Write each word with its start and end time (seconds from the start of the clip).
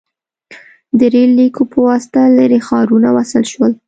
•د 0.97 1.01
ریل 1.13 1.31
لیکو 1.39 1.63
په 1.71 1.77
واسطه 1.87 2.21
لرې 2.37 2.59
ښارونه 2.67 3.07
وصل 3.17 3.43
شول. 3.51 3.71